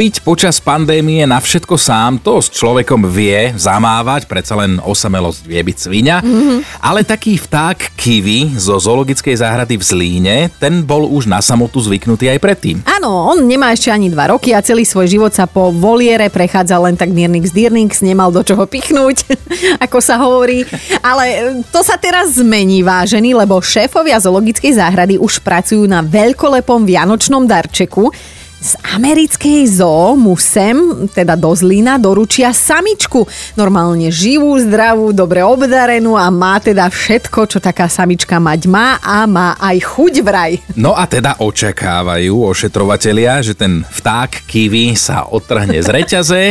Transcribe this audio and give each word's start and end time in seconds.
Piť 0.00 0.24
počas 0.24 0.64
pandémie 0.64 1.28
na 1.28 1.36
všetko 1.36 1.76
sám, 1.76 2.24
to 2.24 2.40
s 2.40 2.48
človekom 2.48 3.04
vie 3.04 3.52
zamávať, 3.52 4.24
predsa 4.24 4.56
len 4.56 4.80
osamelosť 4.80 5.44
vie 5.44 5.60
byť 5.60 5.76
svinia. 5.76 6.24
Mm-hmm. 6.24 6.80
Ale 6.80 7.04
taký 7.04 7.36
vták 7.36 8.00
kiwi 8.00 8.56
zo 8.56 8.80
zoologickej 8.80 9.36
záhrady 9.44 9.76
v 9.76 9.84
Zlíne, 9.84 10.36
ten 10.56 10.88
bol 10.88 11.04
už 11.04 11.28
na 11.28 11.44
samotu 11.44 11.84
zvyknutý 11.84 12.32
aj 12.32 12.40
predtým. 12.40 12.80
Áno, 12.88 13.28
on 13.28 13.44
nemá 13.44 13.76
ešte 13.76 13.92
ani 13.92 14.08
dva 14.08 14.32
roky 14.32 14.56
a 14.56 14.64
celý 14.64 14.88
svoj 14.88 15.04
život 15.04 15.36
sa 15.36 15.44
po 15.44 15.68
voliere 15.68 16.32
prechádza 16.32 16.80
len 16.80 16.96
tak 16.96 17.12
miernik 17.12 17.44
z 17.44 17.52
dýrnix, 17.52 18.00
nemal 18.00 18.32
do 18.32 18.40
čoho 18.40 18.64
pichnúť, 18.64 19.28
ako 19.84 20.00
sa 20.00 20.16
hovorí. 20.16 20.64
Ale 21.04 21.60
to 21.68 21.84
sa 21.84 22.00
teraz 22.00 22.40
zmení, 22.40 22.80
vážený, 22.80 23.36
lebo 23.36 23.60
šéfovia 23.60 24.16
zoologickej 24.16 24.80
záhrady 24.80 25.20
už 25.20 25.44
pracujú 25.44 25.84
na 25.84 26.00
veľkolepom 26.00 26.88
vianočnom 26.88 27.44
darčeku, 27.44 28.08
z 28.60 28.76
americkej 28.92 29.80
zoo 29.80 30.12
mu 30.20 30.36
sem, 30.36 31.08
teda 31.08 31.32
do 31.32 31.56
Zlína, 31.56 31.96
doručia 31.96 32.52
samičku. 32.52 33.24
Normálne 33.56 34.12
živú, 34.12 34.60
zdravú, 34.60 35.16
dobre 35.16 35.40
obdarenú 35.40 36.12
a 36.12 36.28
má 36.28 36.60
teda 36.60 36.92
všetko, 36.92 37.48
čo 37.48 37.58
taká 37.58 37.88
samička 37.88 38.36
mať 38.36 38.68
má 38.68 39.00
a 39.00 39.24
má 39.24 39.56
aj 39.56 39.76
chuť 39.80 40.14
vraj. 40.20 40.52
No 40.76 40.92
a 40.92 41.08
teda 41.08 41.40
očakávajú 41.40 42.36
ošetrovatelia, 42.52 43.40
že 43.40 43.56
ten 43.56 43.80
vták 43.80 44.44
kiwi 44.44 44.92
sa 44.92 45.24
odtrhne 45.24 45.80
z 45.80 45.88
reťaze 45.88 46.42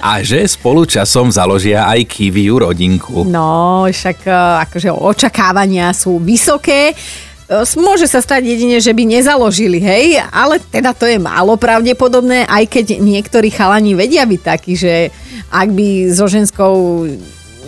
a 0.00 0.24
že 0.24 0.48
spolu 0.48 0.88
časom 0.88 1.28
založia 1.28 1.84
aj 1.84 2.08
kiwiu 2.08 2.64
rodinku. 2.64 3.28
No, 3.28 3.84
však 3.84 4.24
e, 4.24 4.32
akože 4.64 4.88
očakávania 4.88 5.92
sú 5.92 6.16
vysoké. 6.16 6.96
Môže 7.74 8.06
sa 8.06 8.22
stať 8.22 8.46
jedine, 8.46 8.78
že 8.78 8.94
by 8.94 9.02
nezaložili, 9.10 9.82
hej, 9.82 10.22
ale 10.30 10.62
teda 10.70 10.94
to 10.94 11.02
je 11.10 11.18
málo 11.18 11.58
pravdepodobné, 11.58 12.46
aj 12.46 12.70
keď 12.70 13.02
niektorí 13.02 13.50
chalani 13.50 13.98
vedia 13.98 14.22
byť 14.22 14.40
takí, 14.46 14.78
že 14.78 15.10
ak 15.50 15.68
by 15.74 16.14
so 16.14 16.30
ženskou 16.30 17.10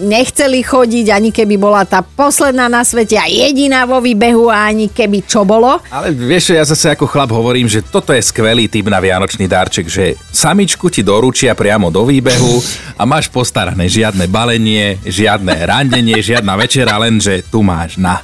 nechceli 0.00 0.62
chodiť, 0.62 1.06
ani 1.10 1.30
keby 1.34 1.58
bola 1.58 1.83
tá 1.83 2.00
posledná 2.00 2.70
na 2.70 2.86
svete 2.86 3.19
a 3.19 3.27
jediná 3.27 3.84
vo 3.84 4.00
výbehu 4.00 4.48
a 4.48 4.70
ani 4.70 4.86
keby 4.88 5.27
čo 5.27 5.42
bolo. 5.42 5.83
Ale 5.91 6.14
vieš, 6.14 6.55
ja 6.55 6.64
zase 6.64 6.94
ako 6.94 7.05
chlap 7.05 7.34
hovorím, 7.34 7.69
že 7.69 7.84
toto 7.84 8.14
je 8.14 8.22
skvelý 8.22 8.70
typ 8.70 8.86
na 8.86 9.03
vianočný 9.03 9.50
darček, 9.50 9.91
že 9.91 10.14
samičku 10.30 10.88
ti 10.88 11.05
doručia 11.05 11.58
priamo 11.58 11.91
do 11.91 12.06
výbehu 12.06 12.62
a 12.97 13.03
máš 13.03 13.28
postarané 13.28 13.91
žiadne 13.91 14.30
balenie, 14.30 14.97
žiadne 15.05 15.55
randenie, 15.66 16.19
žiadna 16.22 16.55
večera, 16.55 16.97
len 17.03 17.20
že 17.20 17.44
tu 17.44 17.60
máš 17.60 17.98
na. 18.00 18.22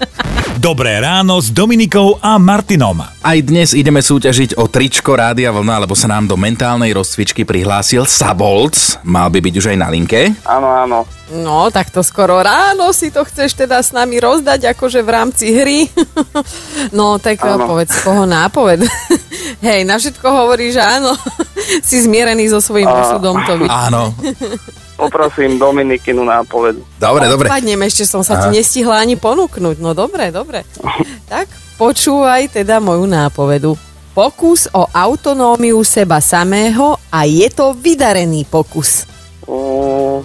Dobré 0.59 0.98
ráno 0.98 1.39
s 1.39 1.55
Dominikou 1.55 2.19
a 2.19 2.34
Martinom. 2.34 2.98
Aj 2.98 3.39
dnes 3.39 3.78
ideme 3.78 4.03
súťažiť 4.03 4.59
o 4.59 4.67
tričko 4.67 5.14
Rádia 5.14 5.55
Vlna, 5.55 5.87
lebo 5.87 5.95
sa 5.95 6.11
nám 6.11 6.27
do 6.27 6.34
mentálnej 6.34 6.91
rozcvičky 6.98 7.47
prihlásil 7.47 8.03
Sabolc. 8.03 8.98
Mal 9.06 9.31
by 9.31 9.39
byť 9.39 9.55
už 9.55 9.67
aj 9.70 9.79
na 9.79 9.86
linke. 9.86 10.34
Áno, 10.42 10.67
áno. 10.67 10.98
No, 11.31 11.70
tak 11.70 11.95
to 11.95 12.03
skoro 12.03 12.42
ráno 12.42 12.91
si 12.91 13.14
to 13.14 13.23
chceš 13.23 13.55
teda 13.55 13.79
s 13.79 13.95
nami 13.95 14.19
rozdať, 14.19 14.75
akože 14.75 14.98
v 15.06 15.11
rámci 15.14 15.47
hry. 15.55 15.86
no, 16.98 17.23
tak 17.23 17.39
Áno. 17.39 17.70
povedz, 17.70 17.95
koho 18.03 18.27
nápoved. 18.27 18.83
Hej, 19.62 19.86
na 19.86 19.95
všetko 19.95 20.27
hovoríš 20.27 20.83
áno. 20.83 21.14
si 21.86 22.03
zmierený 22.03 22.51
so 22.51 22.59
svojím 22.59 22.91
osudom, 22.91 23.39
to 23.47 23.62
by. 23.62 23.67
Áno. 23.70 24.11
Poprosím 24.99 25.63
Dominikinu 25.63 26.27
nápovedu. 26.27 26.83
Dobre, 26.99 27.31
dobre. 27.31 27.47
Padnem, 27.47 27.79
ešte 27.87 28.03
som 28.03 28.27
sa 28.27 28.35
Aha. 28.35 28.43
ti 28.51 28.59
nestihla 28.59 28.99
ani 28.99 29.15
ponúknuť. 29.15 29.79
No 29.79 29.95
dobre, 29.95 30.35
dobre. 30.35 30.67
tak 31.33 31.47
počúvaj 31.79 32.51
teda 32.51 32.83
moju 32.83 33.07
nápovedu. 33.07 33.79
Pokus 34.11 34.67
o 34.75 34.91
autonómiu 34.91 35.79
seba 35.87 36.19
samého 36.19 36.99
a 37.15 37.23
je 37.23 37.47
to 37.55 37.71
vydarený 37.79 38.43
pokus. 38.51 39.07
Uh, 39.47 40.19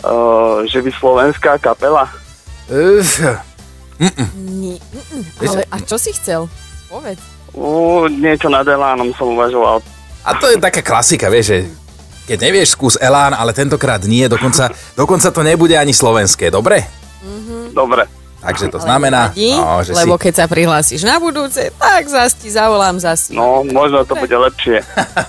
uh, 0.00 0.64
že 0.64 0.80
by 0.80 0.88
slovenská 0.96 1.60
kapela? 1.60 2.08
Uf, 2.72 3.20
Nie, 4.38 4.78
ale 5.44 5.68
a 5.68 5.76
čo 5.84 6.00
si 6.00 6.16
chcel? 6.16 6.48
Povedz. 6.88 7.20
Uh, 7.52 8.08
niečo 8.08 8.48
nad 8.48 8.64
Elánom 8.64 9.12
som 9.18 9.36
uvažoval. 9.36 9.84
A 10.24 10.30
to 10.40 10.48
je 10.48 10.56
taká 10.56 10.80
klasika, 10.80 11.28
vieš, 11.28 11.52
že 11.52 11.58
keď 12.28 12.38
nevieš, 12.44 12.76
skús 12.76 12.94
Elán, 13.00 13.32
ale 13.32 13.56
tentokrát 13.56 14.04
nie, 14.04 14.28
dokonca, 14.28 14.68
dokonca 14.92 15.32
to 15.32 15.40
nebude 15.40 15.72
ani 15.72 15.96
slovenské, 15.96 16.52
dobre? 16.52 16.84
Dobre. 17.72 18.04
Takže 18.38 18.70
to 18.70 18.78
Ale 18.78 18.86
znamená, 18.86 19.22
nevadí, 19.34 19.50
no, 19.50 19.82
že 19.82 19.90
lebo 19.98 20.14
si... 20.14 20.30
keď 20.30 20.32
sa 20.38 20.46
prihlásiš 20.46 21.02
na 21.02 21.18
budúce, 21.18 21.74
tak 21.74 22.06
zas 22.06 22.38
ti 22.38 22.46
zavolám 22.46 22.94
zas. 23.02 23.34
No, 23.34 23.66
možno 23.66 24.06
to 24.06 24.14
bude 24.14 24.30
lepšie. 24.30 24.78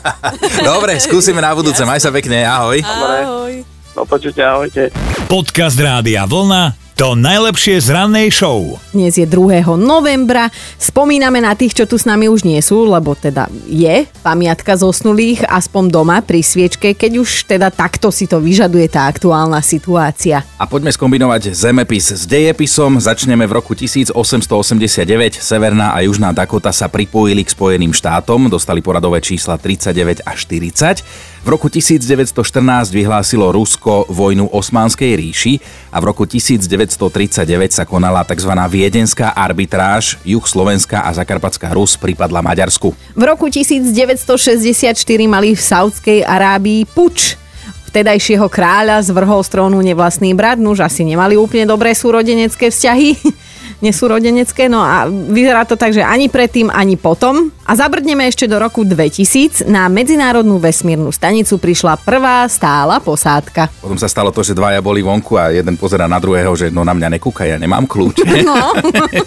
Dobre, 0.62 1.02
skúsime 1.02 1.42
na 1.42 1.58
budúce, 1.58 1.82
maj 1.90 1.98
sa 1.98 2.14
pekne, 2.14 2.46
ahoj. 2.46 2.78
Ahoj. 2.86 3.66
Do 3.98 4.06
počutia, 4.06 4.54
ahojte. 4.54 4.94
Podcast 5.26 5.82
Rádia 5.82 6.30
Vlna. 6.30 6.79
To 7.00 7.16
najlepšie 7.16 7.80
z 7.80 7.96
rannej 7.96 8.28
show. 8.28 8.76
Dnes 8.92 9.16
je 9.16 9.24
2. 9.24 9.64
novembra. 9.80 10.52
Spomíname 10.76 11.40
na 11.40 11.56
tých, 11.56 11.72
čo 11.72 11.88
tu 11.88 11.96
s 11.96 12.04
nami 12.04 12.28
už 12.28 12.44
nie 12.44 12.60
sú, 12.60 12.84
lebo 12.84 13.16
teda 13.16 13.48
je 13.72 14.04
pamiatka 14.20 14.76
zosnulých 14.76 15.48
aspoň 15.48 15.96
doma 15.96 16.20
pri 16.20 16.44
sviečke, 16.44 16.92
keď 16.92 17.24
už 17.24 17.48
teda 17.48 17.72
takto 17.72 18.12
si 18.12 18.28
to 18.28 18.44
vyžaduje 18.44 18.92
tá 18.92 19.08
aktuálna 19.08 19.64
situácia. 19.64 20.44
A 20.60 20.68
poďme 20.68 20.92
skombinovať 20.92 21.56
zemepis 21.56 22.20
s 22.20 22.28
dejepisom. 22.28 23.00
Začneme 23.00 23.48
v 23.48 23.64
roku 23.64 23.72
1889. 23.80 25.40
Severná 25.40 25.96
a 25.96 26.04
Južná 26.04 26.36
Dakota 26.36 26.76
sa 26.76 26.92
pripojili 26.92 27.48
k 27.48 27.56
Spojeným 27.56 27.96
štátom, 27.96 28.52
dostali 28.52 28.84
poradové 28.84 29.24
čísla 29.24 29.56
39 29.56 30.28
a 30.28 30.36
40. 30.36 31.39
V 31.40 31.48
roku 31.48 31.72
1914 31.72 32.92
vyhlásilo 32.92 33.48
Rusko 33.56 34.12
vojnu 34.12 34.52
Osmanskej 34.52 35.16
ríši 35.16 35.54
a 35.88 36.04
v 36.04 36.12
roku 36.12 36.28
1939 36.28 37.72
sa 37.72 37.88
konala 37.88 38.28
tzv. 38.28 38.52
viedenská 38.68 39.32
arbitráž. 39.32 40.20
Juh 40.28 40.44
Slovenska 40.44 41.08
a 41.08 41.16
Zakarpatská 41.16 41.72
Rus 41.72 41.96
pripadla 41.96 42.44
Maďarsku. 42.44 42.92
V 42.92 43.24
roku 43.24 43.48
1964 43.48 44.92
mali 45.32 45.56
v 45.56 45.62
Saudskej 45.64 46.28
Arábii 46.28 46.84
puč. 46.92 47.40
Vtedajšieho 47.88 48.52
kráľa 48.52 49.02
zvrhol 49.02 49.40
z 49.42 49.50
trónu 49.50 49.80
nevlastný 49.82 50.36
brat, 50.36 50.62
nuž 50.62 50.84
asi 50.84 51.08
nemali 51.08 51.40
úplne 51.40 51.66
dobré 51.66 51.96
súrodenecké 51.96 52.70
vzťahy. 52.70 53.16
nesúrodenecké, 53.80 54.68
no 54.68 54.84
a 54.84 55.08
vyzerá 55.08 55.64
to 55.64 55.80
tak, 55.80 55.96
že 55.96 56.04
ani 56.04 56.28
predtým, 56.28 56.68
ani 56.68 57.00
potom. 57.00 57.52
A 57.70 57.78
zabrdneme 57.78 58.26
ešte 58.26 58.50
do 58.50 58.58
roku 58.58 58.82
2000. 58.82 59.70
Na 59.70 59.86
Medzinárodnú 59.94 60.58
vesmírnu 60.58 61.14
stanicu 61.14 61.62
prišla 61.62 62.02
prvá 62.02 62.42
stála 62.50 62.98
posádka. 62.98 63.70
Potom 63.78 63.94
sa 63.94 64.10
stalo 64.10 64.34
to, 64.34 64.42
že 64.42 64.58
dvaja 64.58 64.82
boli 64.82 65.06
vonku 65.06 65.38
a 65.38 65.54
jeden 65.54 65.78
pozera 65.78 66.10
na 66.10 66.18
druhého, 66.18 66.50
že 66.58 66.74
no 66.74 66.82
na 66.82 66.98
mňa 66.98 67.22
nekúka, 67.22 67.46
ja 67.46 67.62
nemám 67.62 67.86
kľúče. 67.86 68.26
No. 68.50 68.74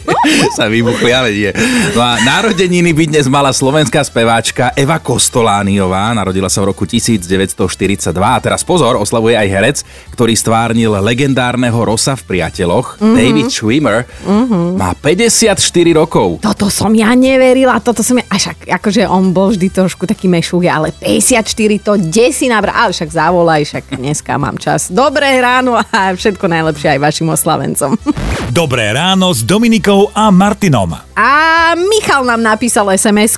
sa 0.58 0.66
vybuchli, 0.66 1.14
ale 1.14 1.30
nie. 1.30 1.50
No 1.94 2.02
a 2.02 2.18
narodeniny 2.18 2.90
by 2.90 3.04
dnes 3.14 3.30
mala 3.30 3.54
slovenská 3.54 4.02
speváčka 4.02 4.74
Eva 4.74 4.98
Kostolániová. 4.98 6.10
Narodila 6.10 6.50
sa 6.50 6.64
v 6.64 6.74
roku 6.74 6.82
1942. 6.88 8.10
A 8.10 8.40
teraz 8.42 8.66
pozor, 8.66 8.98
oslavuje 8.98 9.38
aj 9.38 9.48
herec, 9.52 9.76
ktorý 10.16 10.34
stvárnil 10.34 10.98
legendárneho 10.98 11.76
Rosa 11.86 12.18
v 12.18 12.34
priateľoch, 12.34 12.98
mm-hmm. 12.98 13.14
David 13.14 13.48
Schwimmer. 13.52 13.98
Mm-hmm. 14.26 14.66
Má 14.74 14.90
54 14.98 15.54
rokov. 15.94 16.42
Toto 16.42 16.66
som 16.66 16.90
ja 16.96 17.14
neverila, 17.14 17.78
toto 17.78 18.02
som 18.02 18.18
ja, 18.18 18.26
a 18.32 18.40
však 18.40 18.64
akože 18.80 19.04
on 19.04 19.36
bol 19.36 19.52
vždy 19.52 19.68
trošku 19.68 20.08
taký 20.08 20.24
mešúk, 20.24 20.64
ale 20.64 20.88
54 20.96 21.52
to 21.84 21.92
desí 22.00 22.48
nabra, 22.48 22.72
ale 22.72 22.96
však 22.96 23.12
zavolaj, 23.12 23.60
však 23.68 23.84
dneska 24.00 24.40
mám 24.40 24.56
čas. 24.56 24.88
Dobré 24.88 25.36
ráno 25.36 25.76
a 25.76 26.16
všetko 26.16 26.48
najlepšie 26.48 26.96
aj 26.96 27.00
vašim 27.04 27.28
oslavencom. 27.28 27.92
Dobré 28.52 28.88
ráno 28.96 29.36
s 29.36 29.44
Dominikou 29.44 30.08
a 30.16 30.32
Martinom. 30.32 30.96
A 31.12 31.30
Michal 31.76 32.24
nám 32.24 32.40
napísal 32.40 32.88
sms 32.96 33.36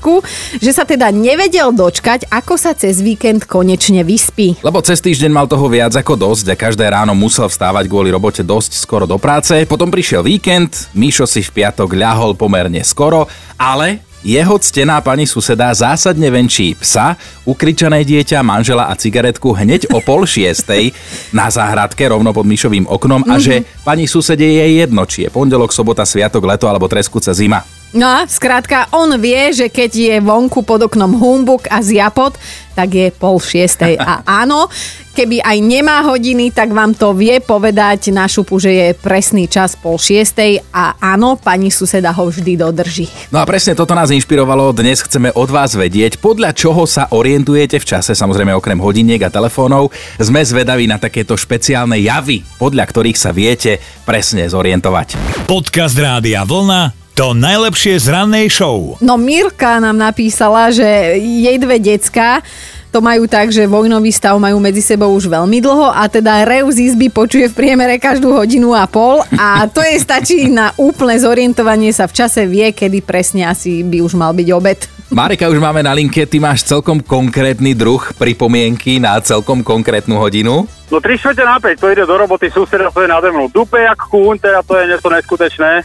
že 0.63 0.71
sa 0.71 0.87
teda 0.87 1.11
nevedel 1.11 1.75
dočkať, 1.75 2.31
ako 2.31 2.55
sa 2.55 2.75
cez 2.75 3.03
víkend 3.03 3.51
konečne 3.51 4.07
vyspí. 4.07 4.63
Lebo 4.63 4.79
cez 4.79 5.03
týždeň 5.03 5.31
mal 5.31 5.51
toho 5.51 5.67
viac 5.67 5.95
ako 5.95 6.15
dosť 6.15 6.55
a 6.55 6.59
každé 6.59 6.87
ráno 6.87 7.19
musel 7.19 7.51
vstávať 7.51 7.91
kvôli 7.91 8.15
robote 8.15 8.47
dosť 8.47 8.79
skoro 8.79 9.11
do 9.11 9.19
práce. 9.19 9.55
Potom 9.67 9.91
prišiel 9.91 10.23
víkend, 10.23 10.87
Míšo 10.95 11.27
si 11.27 11.43
v 11.43 11.63
piatok 11.63 11.95
ľahol 11.95 12.39
pomerne 12.39 12.83
skoro, 12.87 13.27
ale 13.59 14.14
jeho 14.25 14.57
ctená 14.57 15.05
pani 15.05 15.29
suseda 15.29 15.69
zásadne 15.77 16.33
venčí 16.33 16.73
psa, 16.73 17.21
ukričané 17.45 18.03
dieťa, 18.03 18.41
manžela 18.41 18.89
a 18.89 18.97
cigaretku 18.97 19.53
hneď 19.53 19.93
o 19.93 20.01
pol 20.01 20.25
šiestej 20.25 20.97
na 21.37 21.53
záhradke 21.53 22.09
rovno 22.09 22.33
pod 22.33 22.49
Míšovým 22.49 22.89
oknom 22.89 23.29
a 23.29 23.37
že 23.37 23.69
pani 23.85 24.09
susede 24.09 24.49
je 24.49 24.81
jedno, 24.81 25.05
či 25.05 25.29
je 25.29 25.31
pondelok, 25.31 25.71
sobota, 25.71 26.09
sviatok, 26.09 26.49
leto 26.49 26.65
alebo 26.65 26.89
treskúca 26.89 27.37
zima. 27.37 27.84
No 27.95 28.11
a 28.11 28.27
skrátka, 28.27 28.91
on 28.91 29.15
vie, 29.23 29.55
že 29.55 29.71
keď 29.71 29.91
je 29.95 30.15
vonku 30.19 30.67
pod 30.67 30.83
oknom 30.91 31.15
humbuk 31.15 31.71
a 31.71 31.79
zjapot, 31.79 32.35
tak 32.75 32.91
je 32.91 33.15
pol 33.15 33.39
šiestej. 33.39 33.95
A 34.03 34.19
áno, 34.43 34.67
keby 35.15 35.39
aj 35.39 35.59
nemá 35.63 36.03
hodiny, 36.03 36.51
tak 36.51 36.75
vám 36.75 36.91
to 36.99 37.15
vie 37.15 37.39
povedať 37.39 38.11
na 38.11 38.27
šupu, 38.27 38.59
že 38.59 38.71
je 38.75 38.89
presný 38.99 39.47
čas 39.47 39.79
pol 39.79 39.95
šiestej 39.95 40.75
a 40.75 40.99
áno, 40.99 41.39
pani 41.39 41.71
suseda 41.71 42.11
ho 42.11 42.27
vždy 42.27 42.59
dodrží. 42.59 43.07
No 43.31 43.39
a 43.39 43.47
presne 43.47 43.79
toto 43.79 43.95
nás 43.95 44.11
inšpirovalo. 44.11 44.75
Dnes 44.75 44.99
chceme 44.99 45.31
od 45.31 45.55
vás 45.55 45.79
vedieť, 45.79 46.19
podľa 46.19 46.51
čoho 46.51 46.91
sa 46.91 47.07
orientujete 47.15 47.79
v 47.79 47.87
čase, 47.95 48.19
samozrejme 48.19 48.59
okrem 48.59 48.83
hodiniek 48.83 49.23
a 49.23 49.31
telefónov. 49.31 49.95
Sme 50.19 50.43
zvedaví 50.43 50.91
na 50.91 50.99
takéto 50.99 51.39
špeciálne 51.39 52.03
javy, 52.03 52.43
podľa 52.59 52.91
ktorých 52.91 53.15
sa 53.15 53.31
viete 53.31 53.79
presne 54.03 54.51
zorientovať. 54.51 55.15
Podcast 55.47 55.95
Rádia 55.95 56.43
Vlna 56.43 57.04
to 57.15 57.31
najlepšie 57.31 57.95
z 58.03 58.11
rannej 58.11 58.51
show. 58.51 58.99
No 58.99 59.15
Mirka 59.15 59.79
nám 59.79 59.95
napísala, 59.95 60.75
že 60.75 61.15
jej 61.23 61.57
dve 61.63 61.79
decka 61.79 62.43
to 62.91 63.03
majú 63.03 63.27
tak, 63.27 63.51
že 63.51 63.67
vojnový 63.67 64.15
stav 64.15 64.39
majú 64.39 64.63
medzi 64.63 64.79
sebou 64.79 65.11
už 65.15 65.27
veľmi 65.27 65.59
dlho 65.59 65.95
a 65.95 66.07
teda 66.07 66.47
rev 66.47 66.67
z 66.71 66.91
izby 66.91 67.11
počuje 67.11 67.51
v 67.51 67.55
priemere 67.55 67.99
každú 67.99 68.31
hodinu 68.31 68.71
a 68.71 68.87
pol 68.87 69.19
a 69.35 69.67
to 69.67 69.83
jej 69.83 69.99
stačí 69.99 70.47
na 70.47 70.71
úplné 70.79 71.19
zorientovanie 71.19 71.91
sa 71.91 72.07
v 72.07 72.15
čase 72.19 72.47
vie, 72.47 72.71
kedy 72.71 73.03
presne 73.03 73.51
asi 73.51 73.83
by 73.83 73.99
už 73.99 74.15
mal 74.15 74.31
byť 74.31 74.49
obed. 74.55 74.79
Marika, 75.11 75.51
už 75.51 75.59
máme 75.63 75.83
na 75.83 75.95
linke, 75.95 76.27
ty 76.27 76.43
máš 76.43 76.67
celkom 76.67 76.99
konkrétny 76.99 77.75
druh 77.75 78.03
pripomienky 78.15 78.99
na 78.99 79.19
celkom 79.23 79.63
konkrétnu 79.63 80.19
hodinu. 80.19 80.67
No 80.91 80.97
3 80.99 81.19
čtvrte 81.19 81.43
na 81.47 81.59
5, 81.59 81.79
to 81.79 81.91
ide 81.91 82.07
do 82.07 82.15
roboty, 82.15 82.51
suseda 82.51 82.91
to 82.95 83.03
je 83.03 83.11
nade 83.11 83.27
mnou. 83.31 83.51
Dupe 83.51 83.83
jak 83.83 83.99
kún, 84.11 84.39
teda 84.39 84.63
to 84.63 84.79
je 84.79 84.91
niečo 84.91 85.11
neskutečné. 85.11 85.83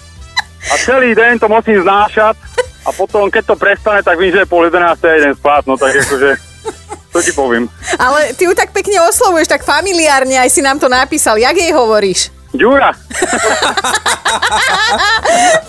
A 0.68 0.76
celý 0.84 1.16
deň 1.16 1.40
to 1.40 1.48
musím 1.48 1.80
znášať 1.82 2.36
a 2.84 2.92
potom, 2.92 3.32
keď 3.32 3.54
to 3.54 3.56
prestane, 3.56 4.04
tak 4.04 4.20
vím, 4.20 4.32
že 4.32 4.40
je 4.44 4.52
pol 4.52 4.68
11 4.68 5.00
a 5.00 5.16
idem 5.16 5.36
spát, 5.36 5.64
no 5.64 5.78
tak 5.80 5.96
akože, 5.96 6.36
to 7.12 7.20
ti 7.24 7.32
poviem. 7.32 7.70
Ale 8.00 8.34
ty 8.36 8.46
ju 8.46 8.54
tak 8.56 8.72
pekne 8.76 9.02
oslovuješ, 9.08 9.48
tak 9.48 9.64
familiárne, 9.68 10.40
aj 10.40 10.50
si 10.52 10.62
nám 10.62 10.80
to 10.80 10.90
napísal. 10.92 11.38
Jak 11.40 11.56
jej 11.56 11.72
hovoríš? 11.72 12.32
Ďura, 12.50 12.90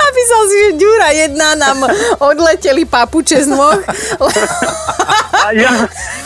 Napísal 0.01 0.43
si, 0.49 0.57
že 0.65 0.71
Ďura 0.81 1.09
jedna 1.13 1.55
nám 1.55 1.85
odleteli 2.21 2.85
papuče 2.89 3.45
z 3.45 3.49
nôh. 3.53 3.77
ja, 5.53 5.73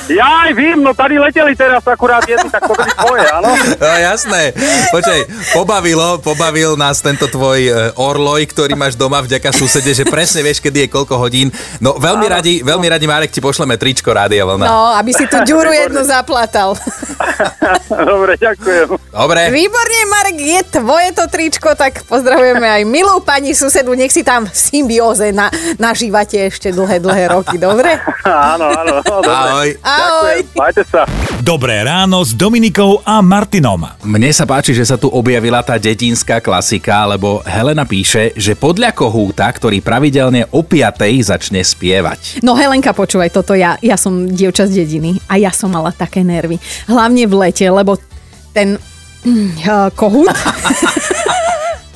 ja 0.08 0.44
aj 0.44 0.52
vím, 0.52 0.84
no 0.84 0.92
tady 0.92 1.18
leteli 1.18 1.56
teraz 1.56 1.80
akurát 1.88 2.20
jedni, 2.28 2.50
tak 2.50 2.68
to 2.68 2.76
boli 2.76 2.92
tvoje, 2.92 3.26
áno? 3.32 3.50
No 3.84 3.88
jasné. 4.00 4.52
Počkaj, 4.92 5.20
pobavilo, 5.56 6.18
pobavil 6.20 6.76
nás 6.76 7.00
tento 7.00 7.28
tvoj 7.28 7.60
e, 7.60 7.72
orloj, 7.96 8.44
ktorý 8.48 8.76
máš 8.76 8.96
doma 8.96 9.20
vďaka 9.24 9.52
susede, 9.52 9.92
že 9.96 10.04
presne 10.04 10.44
vieš, 10.44 10.60
kedy 10.60 10.86
je 10.86 10.88
koľko 10.92 11.16
hodín. 11.16 11.48
No 11.80 11.96
veľmi 11.96 12.26
radi, 12.28 12.60
veľmi 12.60 12.86
radi, 12.88 13.04
Marek, 13.08 13.32
ti 13.32 13.40
pošleme 13.40 13.76
tričko 13.80 14.12
Rádia 14.12 14.44
Vlna. 14.44 14.66
No, 14.66 14.92
aby 14.96 15.12
si 15.12 15.24
tú 15.28 15.40
Ďuru 15.44 15.72
jednu 15.72 16.00
zaplatal. 16.04 16.76
Dobre, 18.10 18.36
ďakujem. 18.40 18.88
Dobre. 19.12 19.42
Výborne, 19.52 20.00
Marek, 20.08 20.38
je 20.40 20.60
tvoje 20.80 21.08
to 21.12 21.24
tričko, 21.28 21.76
tak 21.76 22.04
pozdravujeme 22.08 22.64
aj 22.64 22.82
milú 22.88 23.20
pani 23.20 23.52
susedu, 23.52 23.92
nech 23.96 24.12
si 24.12 24.24
tam 24.24 24.48
v 24.48 24.54
symbióze 24.54 25.32
na, 25.32 25.52
nažívate 25.76 26.48
ešte 26.48 26.72
dlhé, 26.72 27.00
dlhé 27.00 27.32
roky, 27.32 27.56
dobre? 27.60 27.96
Áno, 28.24 28.72
áno, 28.72 29.04
no, 29.04 29.14
dobre. 29.20 29.28
Ahoj. 29.30 29.68
Ahoj. 29.84 29.93
Ďakujem, 29.94 30.44
majte 30.58 30.82
sa. 30.90 31.02
Dobré 31.44 31.84
ráno 31.84 32.24
s 32.24 32.32
Dominikou 32.32 33.04
a 33.04 33.20
Martinom. 33.20 33.84
Mne 34.02 34.30
sa 34.32 34.48
páči, 34.48 34.72
že 34.72 34.82
sa 34.82 34.96
tu 34.96 35.12
objavila 35.12 35.60
tá 35.60 35.76
detinská 35.76 36.40
klasika, 36.40 37.04
lebo 37.04 37.44
Helena 37.44 37.84
píše, 37.84 38.32
že 38.34 38.56
podľa 38.56 38.96
kohúta, 38.96 39.46
ktorý 39.52 39.84
pravidelne 39.84 40.48
o 40.50 40.64
5. 40.64 41.04
začne 41.20 41.60
spievať. 41.60 42.40
No 42.40 42.56
Helenka, 42.56 42.96
počúvaj 42.96 43.30
toto, 43.30 43.52
ja, 43.54 43.76
ja 43.84 43.94
som 44.00 44.26
dievča 44.26 44.66
z 44.66 44.82
dediny 44.82 45.20
a 45.28 45.36
ja 45.36 45.52
som 45.52 45.68
mala 45.68 45.92
také 45.92 46.24
nervy. 46.24 46.56
Hlavne 46.88 47.28
v 47.28 47.34
lete, 47.46 47.66
lebo 47.68 48.00
ten 48.56 48.80
mm, 49.22 49.48
uh, 49.68 49.88
kohút... 49.92 50.32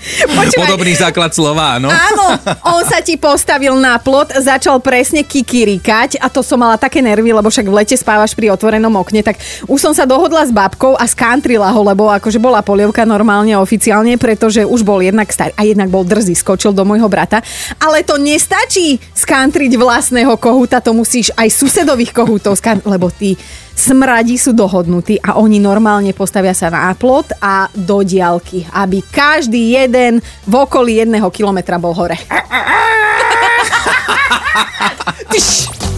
Počúvaj, 0.09 0.69
Podobný 0.69 0.93
základ 0.97 1.31
slova, 1.37 1.77
áno? 1.77 1.93
Áno, 1.93 2.27
on 2.65 2.83
sa 2.89 3.05
ti 3.05 3.21
postavil 3.21 3.77
na 3.77 4.01
plot, 4.01 4.41
začal 4.41 4.81
presne 4.81 5.23
kikirikať 5.23 6.17
a 6.19 6.33
to 6.33 6.41
som 6.41 6.59
mala 6.61 6.81
také 6.81 7.05
nervy, 7.05 7.31
lebo 7.31 7.53
však 7.53 7.67
v 7.69 7.77
lete 7.77 7.97
spávaš 7.97 8.33
pri 8.33 8.51
otvorenom 8.53 8.93
okne, 8.97 9.21
tak 9.21 9.37
už 9.69 9.79
som 9.79 9.93
sa 9.93 10.09
dohodla 10.09 10.49
s 10.49 10.53
babkou 10.53 10.97
a 10.97 11.05
skantrila 11.05 11.69
ho, 11.69 11.81
lebo 11.85 12.09
akože 12.09 12.41
bola 12.41 12.65
polievka 12.65 13.05
normálne 13.05 13.53
oficiálne, 13.61 14.17
pretože 14.17 14.65
už 14.65 14.81
bol 14.83 15.05
jednak 15.05 15.29
starý 15.29 15.53
a 15.55 15.63
jednak 15.65 15.93
bol 15.93 16.03
drzý, 16.03 16.33
skočil 16.33 16.73
do 16.73 16.83
môjho 16.89 17.07
brata. 17.07 17.45
Ale 17.79 18.01
to 18.03 18.17
nestačí 18.17 18.97
skantriť 19.13 19.77
vlastného 19.77 20.35
kohúta, 20.41 20.81
to 20.81 20.97
musíš 20.97 21.31
aj 21.37 21.53
susedových 21.53 22.17
kohútov 22.17 22.57
skantriť, 22.57 22.89
lebo 22.89 23.13
tí 23.13 23.37
smradi 23.79 24.35
sú 24.35 24.51
dohodnutí 24.51 25.23
a 25.23 25.39
oni 25.39 25.63
normálne 25.63 26.11
postavia 26.11 26.51
sa 26.51 26.67
na 26.75 26.91
plot 26.99 27.39
a 27.39 27.71
do 27.71 28.03
diálky, 28.03 28.67
aby 28.75 29.07
každý 29.07 29.79
jeden 29.79 30.19
v 30.45 30.55
okolí 30.59 30.99
jedného 31.07 31.31
kilometra 31.31 31.79
bol 31.79 31.95
hore. 31.95 32.19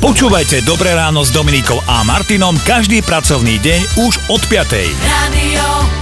Počúvajte 0.01 0.65
Dobré 0.65 0.97
ráno 0.97 1.25
s 1.25 1.33
Dominikou 1.33 1.81
a 1.89 2.05
Martinom 2.05 2.57
každý 2.65 3.01
pracovný 3.01 3.61
deň 3.61 3.81
už 4.05 4.15
od 4.33 4.43
5. 4.49 4.69
Radio. 5.09 6.00